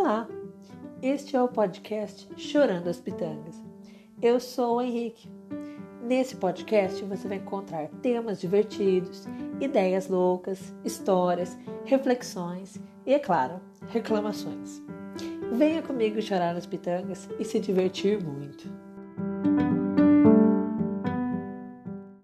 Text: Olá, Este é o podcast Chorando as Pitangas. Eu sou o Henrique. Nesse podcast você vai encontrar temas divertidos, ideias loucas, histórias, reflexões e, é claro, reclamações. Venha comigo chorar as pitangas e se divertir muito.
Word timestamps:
Olá, 0.00 0.28
Este 1.02 1.34
é 1.34 1.42
o 1.42 1.48
podcast 1.48 2.28
Chorando 2.36 2.86
as 2.86 3.00
Pitangas. 3.00 3.60
Eu 4.22 4.38
sou 4.38 4.76
o 4.76 4.80
Henrique. 4.80 5.28
Nesse 6.04 6.36
podcast 6.36 7.04
você 7.04 7.26
vai 7.26 7.38
encontrar 7.38 7.88
temas 8.00 8.40
divertidos, 8.40 9.26
ideias 9.60 10.06
loucas, 10.06 10.72
histórias, 10.84 11.58
reflexões 11.84 12.80
e, 13.04 13.12
é 13.12 13.18
claro, 13.18 13.60
reclamações. 13.88 14.80
Venha 15.54 15.82
comigo 15.82 16.22
chorar 16.22 16.54
as 16.54 16.64
pitangas 16.64 17.28
e 17.36 17.44
se 17.44 17.58
divertir 17.58 18.22
muito. 18.22 18.70